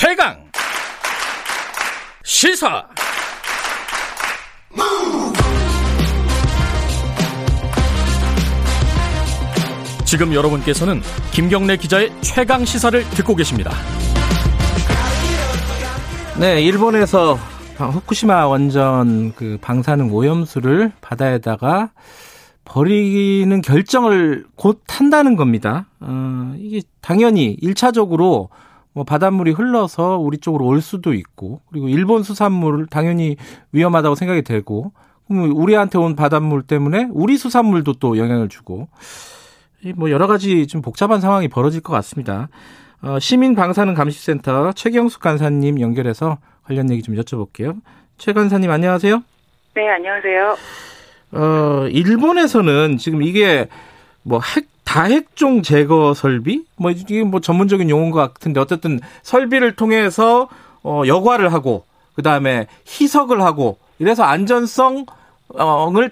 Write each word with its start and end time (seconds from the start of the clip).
최강 0.00 0.36
시사 2.22 2.86
지금 10.04 10.32
여러분께서는 10.32 11.00
김경래 11.32 11.76
기자의 11.76 12.12
최강 12.20 12.64
시사를 12.64 13.02
듣고 13.10 13.34
계십니다. 13.34 13.72
네, 16.38 16.62
일본에서 16.62 17.34
후쿠시마 17.76 18.46
원전 18.46 19.34
그 19.34 19.58
방사능 19.60 20.14
오염수를 20.14 20.92
바다에다가 21.00 21.90
버리는 22.64 23.60
결정을 23.62 24.46
곧 24.54 24.80
한다는 24.86 25.34
겁니다. 25.34 25.88
어, 25.98 26.54
이게 26.56 26.82
당연히 27.00 27.56
1차적으로 27.60 28.50
뭐 28.92 29.04
바닷물이 29.04 29.52
흘러서 29.52 30.18
우리 30.18 30.38
쪽으로 30.38 30.64
올 30.66 30.80
수도 30.80 31.12
있고 31.14 31.60
그리고 31.70 31.88
일본 31.88 32.22
수산물 32.22 32.86
당연히 32.86 33.36
위험하다고 33.72 34.14
생각이 34.14 34.42
되고 34.42 34.92
우리한테 35.28 35.98
온 35.98 36.16
바닷물 36.16 36.62
때문에 36.62 37.08
우리 37.10 37.36
수산물도 37.36 37.94
또 37.94 38.16
영향을 38.16 38.48
주고 38.48 38.88
뭐 39.94 40.10
여러 40.10 40.26
가지 40.26 40.66
좀 40.66 40.82
복잡한 40.82 41.20
상황이 41.20 41.48
벌어질 41.48 41.80
것 41.80 41.92
같습니다. 41.92 42.48
어, 43.00 43.18
시민 43.20 43.54
방사능 43.54 43.94
감시센터 43.94 44.72
최경숙 44.72 45.20
간사님 45.20 45.80
연결해서 45.80 46.38
관련 46.64 46.90
얘기 46.90 47.02
좀 47.02 47.14
여쭤볼게요. 47.14 47.80
최 48.16 48.32
간사님 48.32 48.70
안녕하세요. 48.70 49.22
네, 49.74 49.88
안녕하세요. 49.88 50.56
어, 51.32 51.86
일본에서는 51.88 52.96
지금 52.98 53.22
이게 53.22 53.68
뭐 54.28 54.40
핵, 54.40 54.66
다핵종 54.84 55.62
제거 55.62 56.12
설비? 56.12 56.64
뭐 56.76 56.90
이게 56.90 57.24
뭐 57.24 57.40
전문적인 57.40 57.88
용어인 57.88 58.10
것 58.10 58.20
같은데 58.20 58.60
어쨌든 58.60 59.00
설비를 59.22 59.74
통해서 59.74 60.48
어, 60.84 61.02
여과를 61.06 61.52
하고 61.52 61.84
그 62.14 62.22
다음에 62.22 62.66
희석을 62.86 63.40
하고 63.40 63.78
이래서 63.98 64.22
안전성을 64.24 65.06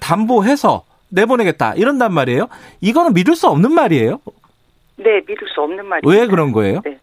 담보해서 0.01 0.85
내보내겠다 1.11 1.75
이런단 1.75 2.13
말이에요. 2.13 2.49
이거는 2.81 3.13
믿을 3.13 3.37
수 3.37 3.49
없는 3.49 3.73
말이에요. 3.73 4.21
네, 4.97 5.21
믿을 5.27 5.47
수 5.55 5.61
없는 5.61 5.85
말이에요. 5.85 6.03
왜 6.11 6.27
그런 6.27 6.53
거예요? 6.53 6.81
네. 6.85 6.99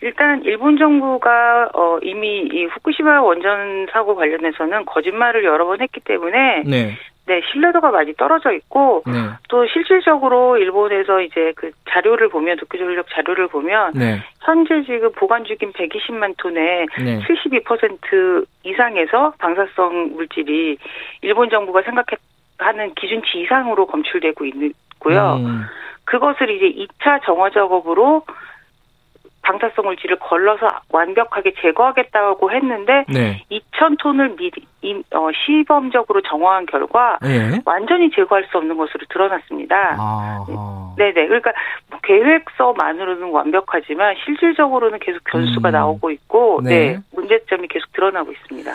일단 0.00 0.42
일본 0.44 0.78
정부가 0.78 1.70
어 1.74 1.98
이미 2.02 2.48
이 2.52 2.64
후쿠시마 2.66 3.20
원전 3.20 3.88
사고 3.92 4.14
관련해서는 4.14 4.84
거짓말을 4.84 5.44
여러 5.44 5.66
번 5.66 5.80
했기 5.80 6.00
때문에 6.00 6.62
네. 6.66 6.96
네, 7.28 7.42
신뢰도가 7.52 7.90
많이 7.90 8.14
떨어져 8.14 8.52
있고 8.52 9.02
네. 9.06 9.12
또 9.50 9.66
실질적으로 9.66 10.56
일본에서 10.56 11.20
이제 11.20 11.52
그 11.54 11.70
자료를 11.90 12.30
보면 12.30 12.56
도쿄 12.56 12.78
전력 12.78 13.06
자료를 13.10 13.48
보면 13.48 13.92
네. 13.94 14.22
현재 14.40 14.82
지금 14.84 15.12
보관 15.12 15.44
중인 15.44 15.72
120만 15.74 16.34
톤의 16.38 16.86
네. 16.98 17.20
72% 17.20 18.46
이상에서 18.64 19.34
방사성 19.38 20.14
물질이 20.14 20.78
일본 21.20 21.50
정부가 21.50 21.82
생각하는 21.82 22.94
기준치 22.94 23.40
이상으로 23.40 23.86
검출되고 23.86 24.46
있고요. 24.46 25.36
음. 25.36 25.64
그것을 26.06 26.48
이제 26.50 26.86
2차 26.86 27.22
정화 27.26 27.50
작업으로 27.50 28.24
방사성 29.48 29.86
물질을 29.86 30.18
걸러서 30.18 30.68
완벽하게 30.90 31.54
제거하겠다고 31.62 32.52
했는데 32.52 33.04
네. 33.08 33.42
2,000톤을 33.50 34.36
미리 34.36 35.02
어, 35.14 35.28
시범적으로 35.32 36.20
정화한 36.20 36.66
결과 36.66 37.18
네. 37.22 37.58
완전히 37.64 38.10
제거할 38.10 38.46
수 38.50 38.58
없는 38.58 38.76
것으로 38.76 39.06
드러났습니다. 39.08 39.96
아 39.98 40.44
네네. 40.98 41.26
그러니까 41.28 41.52
뭐 41.90 41.98
계획서만으로는 42.02 43.30
완벽하지만 43.30 44.16
실질적으로는 44.24 44.98
계속 44.98 45.24
변수가 45.24 45.70
음. 45.70 45.72
나오고 45.72 46.10
있고 46.10 46.60
네. 46.62 46.70
네. 46.70 46.98
문제점이 47.12 47.68
계속 47.68 47.90
드러나고 47.92 48.30
있습니다. 48.32 48.72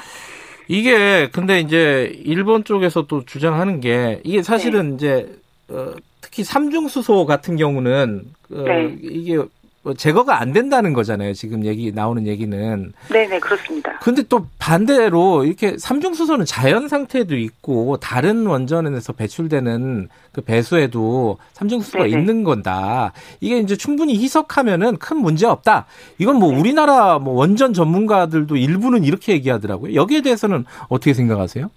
이게 0.70 1.28
근데 1.28 1.60
이제 1.60 2.12
일본 2.26 2.64
쪽에서 2.64 3.04
또 3.04 3.24
주장하는 3.26 3.80
게 3.80 4.22
이게 4.24 4.42
사실은 4.42 4.90
네. 4.92 4.96
이제 4.96 5.30
어, 5.70 5.92
특히 6.22 6.44
삼중수소 6.44 7.26
같은 7.26 7.58
경우는 7.58 8.22
어, 8.52 8.66
이게 9.02 9.38
뭐 9.38 9.48
제거가 9.98 10.40
안 10.40 10.54
된다는 10.54 10.94
거잖아요. 10.94 11.34
지금 11.34 11.66
얘기 11.66 11.92
나오는 11.92 12.26
얘기는. 12.26 12.94
네네 13.12 13.40
그렇습니다. 13.40 14.00
근데 14.00 14.24
또 14.24 14.46
반대로 14.58 15.44
이렇게 15.44 15.78
삼중수소는 15.78 16.46
자연 16.46 16.88
상태도 16.88 17.36
있고 17.36 17.98
다른 17.98 18.46
원전에서 18.46 19.12
배출되는 19.14 20.08
그 20.32 20.42
배수에도 20.42 21.38
삼중수소가 21.52 22.06
네네. 22.06 22.18
있는 22.18 22.44
건다. 22.46 23.12
이게 23.42 23.58
이제 23.58 23.76
충분히 23.76 24.16
희석하면은 24.16 24.98
큰 24.98 25.18
문제 25.18 25.46
없다. 25.46 25.86
이건 26.18 26.38
뭐 26.38 26.52
네. 26.52 26.60
우리나라 26.60 27.20
뭐 27.20 27.34
원전 27.34 27.74
전문가들도 27.74 28.56
일부는 28.56 29.04
이렇게 29.04 29.34
얘기하더라고요. 29.34 29.96
여기에 29.96 30.22
대해서는 30.22 30.64
어떻게 30.88 31.14
생각하세요? 31.14 31.70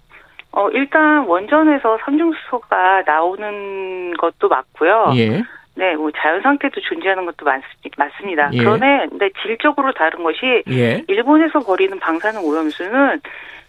어 0.53 0.69
일단 0.69 1.27
원전에서 1.27 1.97
삼중수소가 2.05 3.03
나오는 3.05 4.15
것도 4.17 4.47
맞고요. 4.47 5.11
예. 5.17 5.43
네, 5.77 5.95
뭐 5.95 6.09
자연 6.11 6.41
상태도 6.41 6.81
존재하는 6.81 7.25
것도 7.25 7.45
많, 7.45 7.61
맞습니다. 7.97 8.49
예. 8.51 8.57
그런데 8.57 9.05
근데 9.09 9.29
질적으로 9.43 9.93
다른 9.93 10.23
것이 10.23 10.63
예. 10.71 11.03
일본에서 11.07 11.59
버리는 11.59 11.97
방사능 11.99 12.43
오염수는 12.43 13.21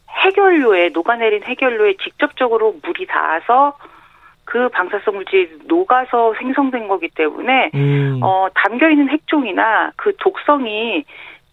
해결료에 0.08 0.88
녹아내린 0.88 1.42
해결료에 1.44 1.96
직접적으로 2.02 2.76
물이 2.82 3.06
닿아서 3.06 3.76
그 4.46 4.70
방사성 4.70 5.16
물질이 5.16 5.58
녹아서 5.66 6.32
생성된 6.38 6.88
거기 6.88 7.08
때문에 7.08 7.70
음. 7.74 8.20
어 8.22 8.48
담겨 8.54 8.88
있는 8.88 9.10
핵종이나 9.10 9.92
그 9.96 10.16
독성이 10.16 11.04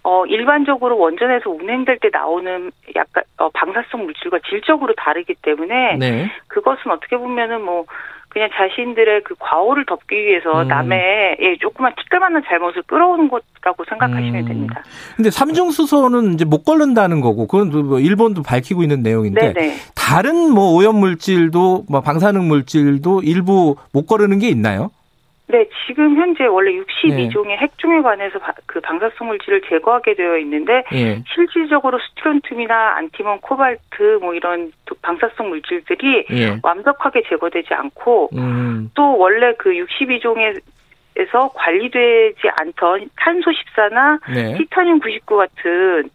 어 0.03 0.25
일반적으로 0.27 0.97
원전에서 0.97 1.49
운행될 1.49 1.99
때 1.99 2.09
나오는 2.13 2.72
약간 2.95 3.25
어 3.37 3.49
방사성 3.49 4.05
물질과 4.05 4.39
질적으로 4.49 4.93
다르기 4.95 5.35
때문에 5.41 5.97
네. 5.97 6.31
그것은 6.47 6.91
어떻게 6.91 7.17
보면은 7.17 7.66
뭐 7.66 7.85
그냥 8.35 8.50
자신들의 8.53 9.23
그 9.23 9.34
과오를 9.40 9.85
덮기 9.85 10.13
위해서 10.13 10.63
음. 10.63 10.68
남의 10.68 11.38
예, 11.40 11.57
조그만 11.57 11.94
티끌만한 11.96 12.44
잘못을 12.46 12.81
끌어오는 12.81 13.29
것라고 13.29 13.85
생각하시면 13.88 14.35
음. 14.35 14.46
됩니다. 14.46 14.84
근데 15.16 15.31
삼중 15.31 15.72
수소는 15.72 16.34
이제 16.34 16.44
못 16.44 16.66
걸른다는 16.66 17.22
거고 17.22 17.47
그건 17.47 17.69
뭐 17.88 18.01
일본도 18.01 18.44
밝히고 18.44 18.84
있는 18.84 19.03
내용인데 19.03 19.53
네네. 19.53 19.75
다른 19.96 20.51
뭐 20.51 20.73
오염 20.73 20.97
물질도 20.97 21.85
뭐 21.88 22.01
방사능 22.01 22.50
물질도 22.50 23.22
일부 23.22 23.78
못 23.94 24.06
거르는 24.06 24.40
게 24.40 24.50
있나요? 24.50 24.91
네, 25.47 25.67
지금 25.85 26.16
현재 26.17 26.45
원래 26.45 26.72
62종의 26.72 27.47
네. 27.47 27.57
핵종에 27.57 28.01
관해서 28.01 28.39
그 28.66 28.81
방사성 28.81 29.28
물질을 29.28 29.61
제거하게 29.69 30.16
되어 30.16 30.38
있는데 30.39 30.83
네. 30.91 31.23
실질적으로 31.33 32.00
스트론튬이나 32.00 32.95
안티몬, 32.97 33.41
코발트 33.41 34.19
뭐 34.22 34.34
이런 34.34 34.72
방사성 35.01 35.50
물질들이 35.50 36.25
네. 36.29 36.59
완벽하게 36.63 37.23
제거되지 37.29 37.73
않고 37.73 38.29
음. 38.34 38.89
또 38.95 39.17
원래 39.17 39.53
그 39.57 39.69
62종의 39.69 40.61
에서 41.17 41.50
관리되지 41.55 42.41
않던 42.59 43.09
탄소 43.16 43.50
14나 43.50 44.19
네. 44.34 44.57
티타늄 44.57 45.00
99 45.00 45.38
같은 45.38 46.09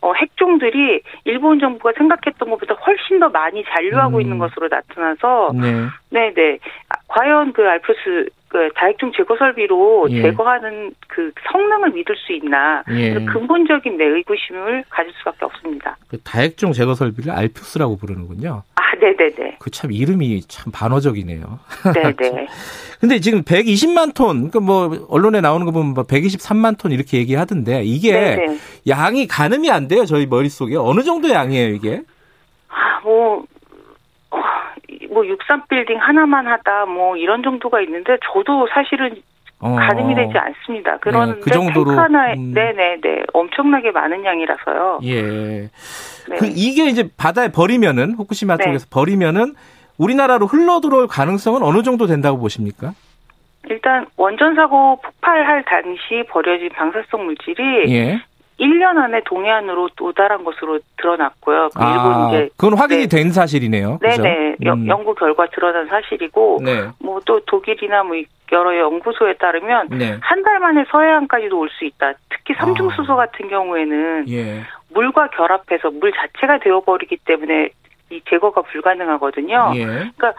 어, 0.00 0.12
핵종들이 0.14 1.00
일본 1.24 1.60
정부가 1.60 1.92
생각했던 1.96 2.50
것보다 2.50 2.74
훨씬 2.74 3.20
더 3.20 3.28
많이 3.28 3.62
잔류하고 3.64 4.16
음. 4.16 4.20
있는 4.22 4.38
것으로 4.38 4.68
나타나서 4.68 5.52
네. 5.54 5.86
네네 6.10 6.58
아, 6.88 6.94
과연 7.12 7.52
그 7.52 7.62
알프스 7.62 8.30
그 8.48 8.68
다핵종 8.74 9.12
제거 9.16 9.34
설비로 9.38 10.08
예. 10.10 10.22
제거하는 10.22 10.92
그 11.08 11.32
성능을 11.50 11.90
믿을 11.92 12.14
수 12.16 12.32
있나 12.34 12.82
예. 12.90 13.14
근본적인 13.14 13.96
내 13.96 14.04
의구심을 14.04 14.84
가질 14.90 15.12
수밖에 15.18 15.44
없습니다. 15.46 15.96
그 16.08 16.18
다핵종 16.20 16.72
제거 16.72 16.94
설비를 16.94 17.32
알프스라고 17.32 17.96
부르는군요. 17.96 18.62
아, 18.74 18.80
네네네. 19.00 19.56
그 19.58 19.70
참 19.70 19.90
이름이 19.90 20.42
참 20.48 20.70
반어적이네요. 20.70 21.58
네네. 21.94 22.46
근데 23.00 23.20
지금 23.20 23.42
120만 23.42 24.14
톤, 24.14 24.50
그뭐 24.50 25.06
언론에 25.08 25.40
나오는 25.40 25.64
거 25.64 25.72
보면 25.72 25.94
123만 25.94 26.72
뭐톤 26.82 26.92
이렇게 26.92 27.18
얘기하던데 27.18 27.82
이게 27.84 28.12
네네. 28.12 28.58
양이 28.88 29.26
가늠이 29.26 29.70
안 29.70 29.88
돼요 29.88 30.04
저희 30.04 30.26
머릿 30.26 30.50
속에 30.52 30.76
어느 30.76 31.02
정도 31.02 31.30
양이에요 31.30 31.74
이게? 31.74 32.02
아, 32.68 33.00
뭐 33.02 33.41
뭐 35.22 35.36
63빌딩 35.36 35.96
하나만 35.98 36.46
하다 36.46 36.86
뭐 36.86 37.16
이런 37.16 37.42
정도가 37.42 37.80
있는데 37.82 38.18
저도 38.32 38.68
사실은 38.72 39.16
어. 39.60 39.76
가늠이 39.76 40.14
되지 40.14 40.36
않습니다. 40.36 40.98
그런데 41.00 41.36
네, 41.36 41.40
그 41.40 41.50
정도로 41.50 41.92
하나에 41.92 42.34
음. 42.34 42.52
네네네 42.52 43.22
엄청나게 43.32 43.92
많은 43.92 44.24
양이라서요. 44.24 45.00
예. 45.04 45.22
네. 45.22 46.36
그 46.38 46.46
이게 46.46 46.88
이제 46.88 47.08
바다에 47.16 47.52
버리면은 47.52 48.14
후쿠시마 48.14 48.56
네. 48.56 48.64
쪽에서 48.64 48.86
버리면은 48.90 49.54
우리나라로 49.98 50.46
흘러 50.46 50.80
들어올 50.80 51.06
가능성은 51.06 51.62
어느 51.62 51.82
정도 51.82 52.06
된다고 52.06 52.38
보십니까? 52.38 52.92
일단 53.70 54.06
원전 54.16 54.56
사고 54.56 55.00
폭발할 55.00 55.64
당시 55.64 56.24
버려진 56.28 56.68
방사성 56.70 57.24
물질이 57.24 57.94
예. 57.94 58.20
1년 58.62 58.96
안에 58.96 59.22
동해안으로 59.24 59.88
도달한 59.96 60.44
것으로 60.44 60.78
드러났고요. 60.96 61.70
그 61.74 61.82
아, 61.82 61.92
일본 61.94 62.28
이제 62.28 62.48
그건 62.56 62.78
확인이 62.78 63.08
네. 63.08 63.16
된 63.16 63.32
사실이네요. 63.32 63.98
네네 64.00 64.56
음. 64.66 64.86
연구 64.86 65.14
결과 65.14 65.46
드러난 65.46 65.86
사실이고 65.88 66.60
네. 66.62 66.88
뭐또 67.00 67.40
독일이나 67.46 68.04
뭐 68.04 68.16
여러 68.52 68.78
연구소에 68.78 69.34
따르면 69.34 69.88
네. 69.90 70.16
한달 70.20 70.60
만에 70.60 70.84
서해안까지도 70.90 71.58
올 71.58 71.68
수 71.70 71.84
있다. 71.86 72.12
특히 72.28 72.54
삼중수소 72.54 73.14
아. 73.14 73.16
같은 73.16 73.48
경우에는 73.48 74.26
예. 74.28 74.60
물과 74.90 75.28
결합해서 75.28 75.90
물 75.90 76.12
자체가 76.12 76.58
되어버리기 76.58 77.16
때문에 77.24 77.70
이 78.10 78.20
제거가 78.28 78.62
불가능하거든요. 78.62 79.72
예. 79.76 79.84
그러니까 79.86 80.34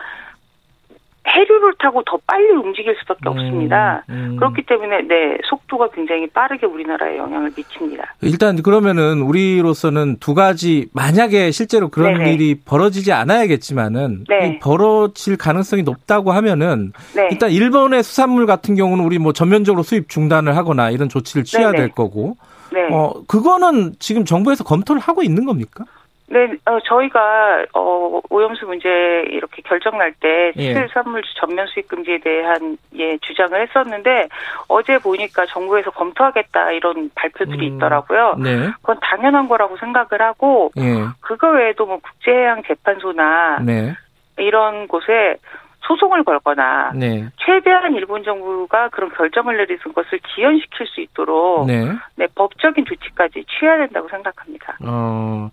해류를 1.26 1.74
타고 1.80 2.04
더 2.04 2.20
빨리 2.28 2.52
움직일 2.52 2.96
수밖에 3.00 3.22
음, 3.26 3.32
없습니다. 3.32 4.04
음. 4.10 4.36
그렇기 4.38 4.64
때문에 4.64 5.02
네 5.04 5.38
속도가 5.46 5.90
굉장히 5.94 6.28
빠르게 6.28 6.66
우리나라에 6.66 7.18
영향을 7.18 7.52
미칩니다. 7.56 8.16
일단 8.22 8.62
그러면은 8.62 9.22
우리로서는 9.22 10.18
두 10.20 10.34
가지 10.34 10.90
만약에 10.94 11.52
실제로 11.52 11.88
그런 11.88 12.18
네네. 12.18 12.34
일이 12.34 12.56
벌어지지 12.56 13.14
않아야겠지만은 13.14 14.26
네. 14.28 14.60
벌어질 14.60 15.38
가능성이 15.38 15.84
높다고 15.84 16.32
하면은 16.34 16.92
네. 17.16 17.30
일단 17.32 17.52
일본의 17.52 18.04
수산물 18.04 18.46
같은 18.46 18.76
경우는 18.76 19.06
우리 19.06 19.18
뭐 19.18 19.32
전면적으로 19.32 19.84
수입 19.84 20.10
중단을 20.10 20.58
하거나 20.58 20.90
이런 20.90 21.08
조치를 21.08 21.46
취해야 21.46 21.72
네네. 21.72 21.78
될 21.78 21.92
거고. 21.92 22.36
네. 22.74 22.88
어 22.92 23.14
그거는 23.28 23.94
지금 24.00 24.26
정부에서 24.26 24.64
검토를 24.64 25.00
하고 25.00 25.22
있는 25.22 25.46
겁니까? 25.46 25.86
네, 26.28 26.48
어, 26.66 26.80
저희가 26.86 27.66
어, 27.74 28.22
오염수 28.30 28.66
문제 28.66 28.90
이렇게 29.30 29.62
결정 29.62 29.98
날때 29.98 30.54
예. 30.56 30.74
수산물 30.88 31.22
전면 31.40 31.68
수입 31.68 31.88
금지에 31.88 32.20
대한 32.20 32.78
예 32.96 33.18
주장을 33.20 33.60
했었는데 33.62 34.30
어제 34.68 34.98
보니까 35.00 35.46
정부에서 35.46 35.92
검토하겠다 35.92 36.72
이런 36.72 37.12
발표들이 37.14 37.70
음, 37.70 37.76
있더라고요. 37.76 38.36
네. 38.40 38.70
그건 38.82 38.98
당연한 39.02 39.48
거라고 39.48 39.78
생각을 39.78 40.22
하고 40.22 40.72
예. 40.78 41.06
그거 41.20 41.52
외에도 41.52 41.86
뭐 41.86 42.00
국제해양 42.00 42.64
재판소나 42.64 43.60
네. 43.60 43.94
이런 44.38 44.88
곳에 44.88 45.38
소송을 45.88 46.24
걸거나 46.24 46.92
네. 46.96 47.28
최대한 47.46 47.94
일본 47.94 48.24
정부가 48.24 48.90
그런 48.90 49.12
결정을 49.14 49.58
내리는 49.58 49.80
것을 49.94 50.20
지연시킬 50.34 50.88
수 50.88 51.02
있도록 51.02 51.68
네. 51.68 51.86
네, 52.16 52.28
법적인 52.36 52.86
조치까지 52.86 53.46
취해야 53.48 53.78
된다고 53.78 54.08
생각합니다. 54.10 54.78
어. 54.86 55.50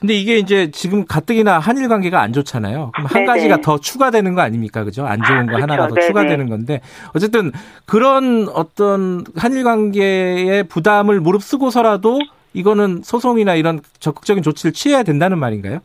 근데 0.00 0.14
이게 0.14 0.36
이제 0.36 0.70
지금 0.70 1.04
가뜩이나 1.04 1.58
한일 1.58 1.88
관계가 1.88 2.20
안 2.20 2.32
좋잖아요. 2.32 2.90
그럼 2.92 3.06
한 3.06 3.14
네네. 3.14 3.26
가지가 3.26 3.56
더 3.60 3.78
추가되는 3.78 4.34
거 4.34 4.40
아닙니까? 4.40 4.82
그죠? 4.84 5.06
안 5.06 5.22
좋은 5.22 5.46
거 5.46 5.52
아, 5.52 5.56
그렇죠. 5.56 5.62
하나가 5.62 5.88
더 5.88 5.94
네네. 5.94 6.06
추가되는 6.06 6.48
건데 6.48 6.80
어쨌든 7.14 7.52
그런 7.86 8.48
어떤 8.52 9.24
한일 9.36 9.64
관계의 9.64 10.64
부담을 10.64 11.20
무릅쓰고서라도 11.20 12.20
이거는 12.54 13.02
소송이나 13.02 13.54
이런 13.54 13.80
적극적인 13.98 14.42
조치를 14.42 14.72
취해야 14.72 15.02
된다는 15.02 15.38
말인가요? 15.38 15.80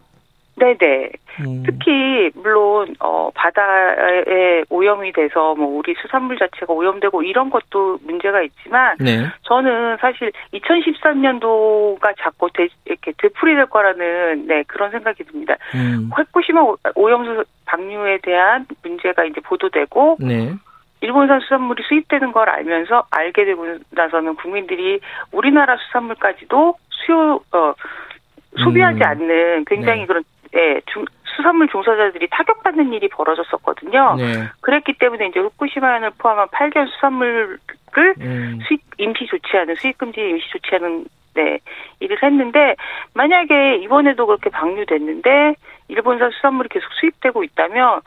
네네. 0.57 1.11
음. 1.41 1.63
특히 1.65 2.31
물론 2.33 2.95
어 2.99 3.29
바다에 3.33 4.63
오염이 4.69 5.13
돼서 5.13 5.53
뭐 5.53 5.77
우리 5.77 5.93
수산물 6.01 6.37
자체가 6.39 6.73
오염되고 6.73 7.21
이런 7.21 7.51
것도 7.51 7.99
문제가 8.03 8.41
있지만 8.41 8.97
네. 8.99 9.27
저는 9.43 9.97
사실 9.97 10.31
2013년도가 10.53 12.15
자꾸 12.19 12.49
되, 12.51 12.67
이렇게 12.85 13.13
되풀이 13.17 13.55
될 13.55 13.67
거라는 13.67 14.47
네 14.47 14.63
그런 14.67 14.89
생각이 14.89 15.23
듭니다. 15.25 15.55
음. 15.75 16.09
후쿠시마 16.15 16.61
오염수 16.95 17.45
방류에 17.65 18.19
대한 18.23 18.65
문제가 18.81 19.23
이제 19.25 19.39
보도되고 19.41 20.17
네. 20.19 20.53
일본산 21.01 21.41
수산물이 21.41 21.83
수입되는 21.87 22.31
걸 22.31 22.49
알면서 22.49 23.05
알게 23.11 23.45
되고 23.45 23.63
나서는 23.91 24.35
국민들이 24.35 24.99
우리나라 25.31 25.77
수산물까지도 25.77 26.75
수요 26.89 27.41
어 27.51 27.73
소비하지 28.63 28.99
음. 28.99 29.03
않는 29.03 29.65
굉장히 29.65 30.01
네. 30.01 30.05
그런 30.07 30.23
예, 30.55 30.81
중, 30.85 31.05
수산물 31.35 31.67
종사자들이 31.67 32.27
타격받는 32.31 32.93
일이 32.93 33.07
벌어졌었거든요. 33.09 34.15
네. 34.17 34.49
그랬기 34.61 34.93
때문에 34.93 35.27
이제 35.27 35.39
후쿠시마현을 35.39 36.11
포함한 36.17 36.47
8개월 36.47 36.89
수산물을 36.89 37.59
음. 38.21 38.59
수입 38.67 38.81
임시 38.97 39.25
조치하는 39.27 39.75
수입 39.75 39.97
금지 39.97 40.21
임시 40.21 40.49
조치하는 40.49 41.05
네, 41.35 41.59
일을 41.99 42.21
했는데 42.21 42.75
만약에 43.13 43.77
이번에도 43.77 44.25
그렇게 44.25 44.49
방류됐는데 44.49 45.53
일본산 45.87 46.31
수산물이 46.31 46.69
계속 46.69 46.91
수입되고 46.93 47.43
있다면 47.43 48.01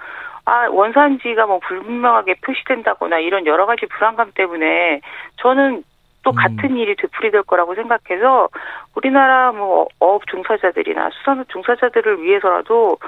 아, 0.47 0.69
원산지가 0.69 1.47
뭐 1.47 1.61
불분명하게 1.61 2.35
표시된다거나 2.43 3.21
이런 3.21 3.47
여러 3.47 3.67
가지 3.67 3.87
불안감 3.87 4.33
때문에 4.35 5.01
저는 5.37 5.85
또 6.31 6.33
음. 6.33 6.35
같은 6.35 6.77
일이 6.77 6.95
되풀이될 6.97 7.43
거라고 7.43 7.75
생각해서 7.75 8.49
우리나라 8.95 9.53
뭐 9.53 9.89
어업 9.99 10.27
종사자들이나 10.29 11.11
수산업 11.11 11.49
종사자들을 11.49 12.23
위해서라도 12.23 12.99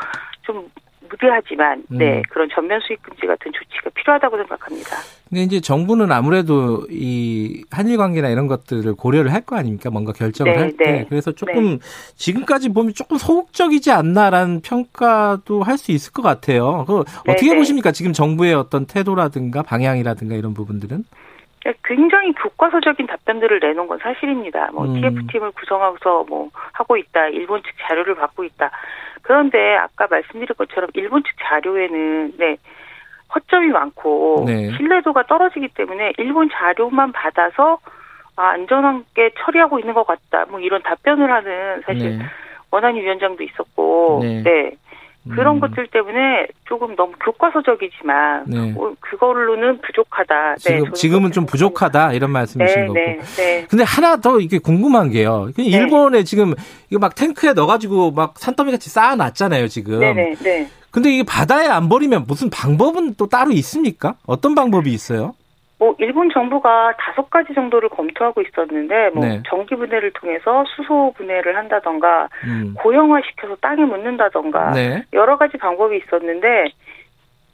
좀 0.42 0.68
무대하지만 1.08 1.84
음. 1.92 1.98
네 1.98 2.22
그런 2.30 2.48
전면 2.54 2.80
수익 2.80 3.02
금지 3.02 3.26
같은 3.26 3.52
조치가 3.52 3.90
필요하다고 3.94 4.36
생각합니다. 4.38 4.96
근데 5.28 5.42
이제 5.42 5.60
정부는 5.60 6.10
아무래도 6.10 6.86
이 6.90 7.64
한일 7.70 7.96
관계나 7.98 8.28
이런 8.28 8.46
것들을 8.46 8.94
고려를 8.94 9.32
할 9.32 9.42
거 9.42 9.56
아닙니까? 9.56 9.90
뭔가 9.90 10.12
결정을 10.12 10.52
네, 10.52 10.58
할때 10.58 10.84
네. 10.84 11.06
그래서 11.08 11.32
조금 11.32 11.72
네. 11.72 11.78
지금까지 12.16 12.70
보면 12.70 12.94
조금 12.94 13.18
소극적이지 13.18 13.90
않나라는 13.92 14.62
평가도 14.62 15.62
할 15.62 15.76
수 15.76 15.92
있을 15.92 16.12
것 16.12 16.22
같아요. 16.22 16.84
그 16.86 17.00
어떻게 17.00 17.46
네, 17.46 17.50
네. 17.50 17.56
보십니까? 17.56 17.92
지금 17.92 18.12
정부의 18.12 18.54
어떤 18.54 18.86
태도라든가 18.86 19.62
방향이라든가 19.62 20.34
이런 20.36 20.54
부분들은? 20.54 21.04
굉장히 21.84 22.32
교과서적인 22.32 23.06
답변들을 23.06 23.60
내놓은 23.60 23.86
건 23.86 23.98
사실입니다. 23.98 24.70
뭐 24.72 24.86
음. 24.86 24.94
TF팀을 24.94 25.52
구성하고서 25.52 26.24
뭐 26.28 26.50
하고 26.72 26.96
있다. 26.96 27.28
일본 27.28 27.62
측 27.62 27.72
자료를 27.82 28.16
받고 28.16 28.44
있다. 28.44 28.70
그런데 29.22 29.76
아까 29.76 30.08
말씀드린 30.10 30.48
것처럼 30.56 30.90
일본 30.94 31.22
측 31.22 31.34
자료에는 31.40 32.32
네 32.38 32.56
허점이 33.34 33.68
많고 33.68 34.44
네. 34.46 34.70
신뢰도가 34.76 35.24
떨어지기 35.24 35.68
때문에 35.68 36.12
일본 36.18 36.50
자료만 36.50 37.12
받아서 37.12 37.78
아, 38.36 38.48
안전하게 38.50 39.30
처리하고 39.38 39.78
있는 39.78 39.94
것 39.94 40.06
같다. 40.06 40.46
뭐 40.50 40.58
이런 40.60 40.82
답변을 40.82 41.30
하는 41.30 41.82
사실 41.82 42.18
네. 42.18 42.24
원한희 42.70 43.02
위원장도 43.02 43.42
있었고 43.44 44.20
네. 44.22 44.42
네. 44.42 44.76
그런 45.30 45.56
음. 45.56 45.60
것들 45.60 45.86
때문에 45.88 46.48
조금 46.64 46.96
너무 46.96 47.12
교과서적이지만 47.24 48.44
네. 48.48 48.74
어, 48.76 48.92
그걸로는 49.00 49.80
부족하다. 49.80 50.54
네, 50.56 50.78
지금 50.78 50.92
지금은 50.92 51.32
좀 51.32 51.46
부족하다 51.46 52.12
이런 52.14 52.30
말씀이신 52.30 52.80
네, 52.80 52.86
거고. 52.86 52.94
네, 52.94 53.18
네. 53.36 53.66
근데 53.68 53.84
하나 53.84 54.16
더 54.16 54.40
이게 54.40 54.58
궁금한 54.58 55.10
게요. 55.10 55.50
네. 55.56 55.64
일본에 55.64 56.24
지금 56.24 56.54
이거 56.90 56.98
막 56.98 57.14
탱크에 57.14 57.52
넣어가지고 57.52 58.10
막 58.10 58.34
산더미 58.36 58.72
같이 58.72 58.90
쌓아놨잖아요 58.90 59.68
지금. 59.68 60.00
네, 60.00 60.12
네, 60.12 60.34
네. 60.42 60.68
근데 60.90 61.10
이게 61.10 61.22
바다에 61.22 61.68
안 61.68 61.88
버리면 61.88 62.24
무슨 62.26 62.50
방법은 62.50 63.14
또 63.14 63.28
따로 63.28 63.52
있습니까? 63.52 64.14
어떤 64.26 64.54
방법이 64.54 64.92
있어요? 64.92 65.34
뭐 65.82 65.96
일본 65.98 66.30
정부가 66.30 66.94
다섯 66.96 67.28
가지 67.28 67.52
정도를 67.54 67.88
검토하고 67.88 68.40
있었는데 68.40 69.10
뭐 69.14 69.26
네. 69.26 69.42
전기 69.48 69.74
분해를 69.74 70.12
통해서 70.12 70.64
수소 70.76 71.12
분해를 71.16 71.56
한다던가 71.56 72.28
음. 72.44 72.74
고형화 72.78 73.20
시켜서 73.22 73.56
땅에 73.56 73.84
묻는다던가 73.84 74.70
네. 74.70 75.02
여러 75.12 75.36
가지 75.36 75.56
방법이 75.56 75.96
있었는데 75.96 76.66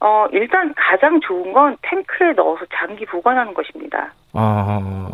어 0.00 0.26
일단 0.32 0.74
가장 0.76 1.20
좋은 1.20 1.54
건 1.54 1.78
탱크에 1.80 2.34
넣어서 2.34 2.66
장기 2.70 3.06
보관하는 3.06 3.54
것입니다. 3.54 4.12
아. 4.34 5.08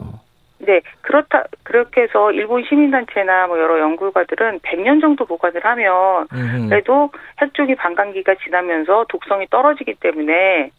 네, 0.59 0.81
그렇다, 1.03 1.45
그렇게 1.63 2.03
해서 2.03 2.33
일본 2.33 2.65
시민단체나 2.65 3.49
뭐 3.49 3.59
여러 3.59 3.79
연구가들은 3.81 4.61
100년 4.61 5.01
정도 5.03 5.27
보관을 5.27 5.63
하면, 5.63 6.27
그래도 6.71 7.11
핵종이 7.43 7.75
반감기가 7.75 8.37
지나면서 8.37 9.05
독성이 9.11 9.47
떨어지기 9.51 9.97
때문에, 10.01 10.71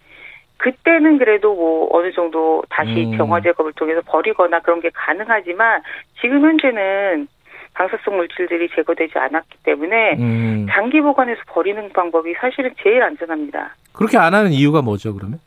그때는 0.57 1.17
그래도 1.17 1.53
뭐 1.53 1.89
어느 1.91 2.11
정도 2.13 2.63
다시 2.69 3.05
음. 3.05 3.17
정화 3.17 3.41
제거를 3.41 3.73
통해서 3.73 4.01
버리거나 4.05 4.59
그런 4.61 4.79
게 4.81 4.89
가능하지만 4.93 5.81
지금 6.21 6.41
현재는 6.43 7.27
방사성 7.73 8.15
물질들이 8.15 8.69
제거되지 8.73 9.17
않았기 9.17 9.57
때문에 9.63 10.13
음. 10.17 10.67
장기 10.71 11.01
보관해서 11.01 11.41
버리는 11.47 11.89
방법이 11.91 12.33
사실은 12.39 12.71
제일 12.81 13.03
안전합니다. 13.03 13.75
그렇게 13.93 14.17
안 14.17 14.33
하는 14.33 14.51
이유가 14.51 14.81
뭐죠, 14.81 15.13
그러면? 15.13 15.39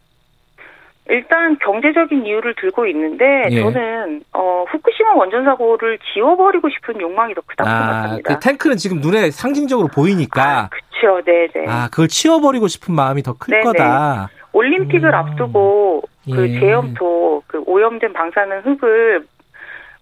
일단 1.11 1.57
경제적인 1.61 2.27
이유를 2.27 2.55
들고 2.61 2.87
있는데 2.89 3.47
예. 3.51 3.61
저는 3.63 4.23
어 4.35 4.65
후쿠시마 4.69 5.15
원전 5.15 5.43
사고를 5.43 5.99
지워버리고 6.13 6.69
싶은 6.69 7.01
욕망이 7.01 7.35
더 7.35 7.41
크다고 7.47 7.69
아, 7.71 7.73
생각합니다. 7.93 8.35
그 8.35 8.41
탱크는 8.41 8.77
지금 8.77 9.01
눈에 9.01 9.31
상징적으로 9.31 9.89
보이니까. 9.89 10.43
아, 10.43 10.69
그렇죠, 10.69 11.25
네, 11.25 11.49
네. 11.55 11.65
아 11.67 11.89
그걸 11.91 12.09
치워버리고 12.09 12.69
싶은 12.69 12.95
마음이 12.95 13.23
더 13.23 13.33
클 13.33 13.63
거다. 13.63 14.29
올림픽을 14.59 15.09
음. 15.11 15.15
앞두고 15.15 16.03
그 16.25 16.49
예. 16.49 16.59
제염토 16.59 17.45
그 17.47 17.63
오염된 17.67 18.13
방사능 18.13 18.61
흙을 18.65 19.25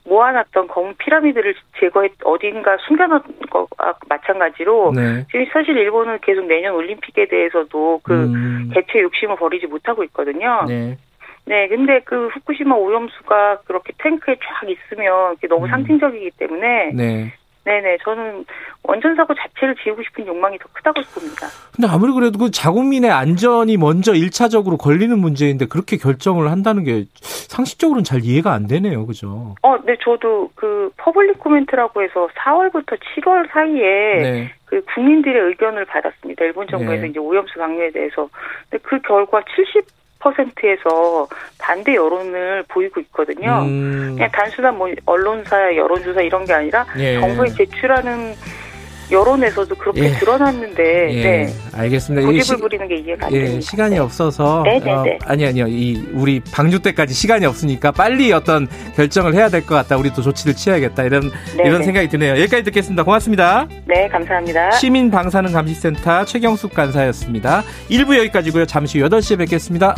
모아놨던 0.04 0.68
검은 0.68 0.94
피라미드를 0.98 1.54
제거해 1.78 2.08
어딘가 2.24 2.76
숨겨놓은 2.86 3.20
것과 3.50 3.94
마찬가지로 4.08 4.92
네. 4.94 5.26
지금 5.30 5.46
사실 5.52 5.76
일본은 5.76 6.18
계속 6.22 6.46
내년 6.46 6.74
올림픽에 6.74 7.26
대해서도 7.26 8.00
그 8.02 8.14
음. 8.14 8.70
개최 8.72 9.00
욕심을 9.02 9.36
버리지 9.36 9.66
못하고 9.66 10.04
있거든요. 10.04 10.64
네. 10.68 10.96
네, 11.44 11.68
근데 11.68 12.00
그 12.04 12.28
후쿠시마 12.28 12.74
오염수가 12.74 13.62
그렇게 13.66 13.92
탱크에 13.98 14.36
쫙 14.36 14.68
있으면 14.68 15.36
너무 15.48 15.66
음. 15.66 15.70
상징적이기 15.70 16.32
때문에 16.38 16.92
네. 16.94 17.32
네네, 17.66 17.98
저는 18.04 18.44
원전 18.84 19.16
사고 19.16 19.34
자체를 19.34 19.74
지우고 19.82 20.00
싶은 20.04 20.24
욕망이 20.24 20.56
더 20.56 20.66
크다고 20.72 21.00
봅니다. 21.12 21.48
근데 21.74 21.88
아무리 21.88 22.12
그래도 22.12 22.38
그 22.38 22.52
자국민의 22.52 23.10
안전이 23.10 23.76
먼저 23.76 24.12
1차적으로 24.12 24.78
걸리는 24.78 25.18
문제인데 25.18 25.66
그렇게 25.66 25.96
결정을 25.96 26.48
한다는 26.48 26.84
게 26.84 27.06
상식적으로는 27.20 28.04
잘 28.04 28.20
이해가 28.22 28.52
안 28.52 28.68
되네요. 28.68 29.04
그죠? 29.04 29.56
어, 29.62 29.76
네, 29.84 29.96
저도 30.00 30.48
그 30.54 30.92
public 30.96 31.40
comment라고 31.40 32.04
해서 32.04 32.28
4월부터 32.38 32.96
7월 33.00 33.50
사이에 33.50 34.22
네. 34.22 34.52
그 34.66 34.80
국민들의 34.94 35.42
의견을 35.48 35.86
받았습니다. 35.86 36.44
일본 36.44 36.68
정부에서 36.68 37.02
네. 37.02 37.08
이제 37.08 37.18
오염수 37.18 37.58
방류에 37.58 37.90
대해서. 37.90 38.28
근데 38.70 38.80
그 38.84 39.00
결과 39.00 39.42
70 39.56 39.84
퍼센트에서 40.26 41.28
반대 41.58 41.94
여론을 41.94 42.64
보이고 42.68 43.00
있거든요. 43.00 43.62
음. 43.62 44.14
그냥 44.16 44.30
단순한 44.32 44.76
뭐 44.76 44.90
언론사 45.04 45.76
여론조사 45.76 46.20
이런 46.22 46.44
게 46.44 46.52
아니라 46.52 46.84
예. 46.98 47.20
정부에 47.20 47.48
제출하는 47.50 48.34
여론에서도 49.10 49.74
그렇게 49.76 50.04
예. 50.04 50.10
드러났는데 50.12 51.14
예. 51.14 51.22
네. 51.22 51.54
알겠습니다. 51.72 52.26
고집을 52.26 52.58
부리는 52.60 52.88
게 52.88 52.96
이해가 52.96 53.26
안 53.26 53.32
예. 53.32 53.42
됩니다. 53.44 53.60
시간이 53.60 53.98
없어서 53.98 54.62
네네네. 54.64 54.90
어, 54.92 55.18
아니 55.24 55.46
아니요. 55.46 55.66
이 55.68 56.02
우리 56.12 56.40
방주 56.40 56.80
때까지 56.80 57.14
시간이 57.14 57.46
없으니까 57.46 57.92
빨리 57.92 58.32
어떤 58.32 58.66
결정을 58.96 59.34
해야 59.34 59.48
될 59.48 59.66
것 59.66 59.74
같다. 59.74 59.96
우리 59.96 60.12
또 60.12 60.22
조치를 60.22 60.54
취해야겠다. 60.54 61.02
이런 61.04 61.30
네네. 61.56 61.68
이런 61.68 61.82
생각이 61.82 62.08
드네요. 62.08 62.32
여기까지 62.40 62.62
듣겠습니다. 62.64 63.02
고맙습니다. 63.02 63.66
네, 63.86 64.06
감사합니다. 64.08 64.70
시민 64.72 65.10
방사능 65.10 65.52
감시센터 65.52 66.24
최경숙 66.24 66.72
간사였습니다. 66.74 67.62
1부 67.90 68.16
여기까지고요. 68.18 68.66
잠시 68.66 69.00
후 69.00 69.08
8시에 69.08 69.38
뵙겠습니다. 69.38 69.94